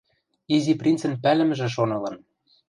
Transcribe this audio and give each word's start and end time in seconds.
—Изи 0.55 0.73
принцӹн 0.81 1.13
пӓлӹмӹжӹ 1.23 1.67
шон 1.75 1.89
ылын. 1.97 2.15